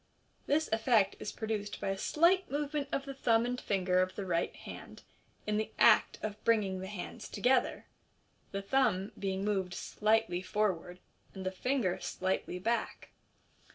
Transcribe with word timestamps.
This 0.47 0.67
effect 0.71 1.15
is 1.19 1.31
produced 1.31 1.79
by 1.79 1.89
a 1.89 1.95
slight 1.95 2.49
movement 2.49 2.89
of 2.91 3.05
the 3.05 3.13
thumb 3.13 3.45
and 3.45 3.61
finger 3.61 4.01
of 4.01 4.15
the 4.15 4.25
right 4.25 4.55
hand 4.55 5.03
in 5.45 5.57
the 5.57 5.69
act 5.77 6.17
of 6.23 6.43
biinging 6.43 6.79
the 6.79 6.87
hands 6.87 7.29
together, 7.29 7.85
the 8.51 8.63
thumb 8.63 9.11
being 9.19 9.45
moved 9.45 9.75
slightly 9.75 10.41
for 10.41 10.73
ward, 10.73 10.99
and 11.35 11.45
the 11.45 11.53
ringer 11.65 11.99
slightly 11.99 12.57
back. 12.57 13.11